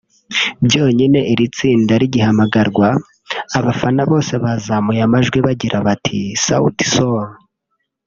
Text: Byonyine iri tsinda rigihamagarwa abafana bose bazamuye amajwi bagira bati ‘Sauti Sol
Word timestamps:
Byonyine 0.65 1.19
iri 1.33 1.45
tsinda 1.55 1.93
rigihamagarwa 2.01 2.87
abafana 3.57 4.01
bose 4.11 4.33
bazamuye 4.43 5.01
amajwi 5.07 5.37
bagira 5.47 5.77
bati 5.87 6.19
‘Sauti 6.45 6.85
Sol 6.95 7.27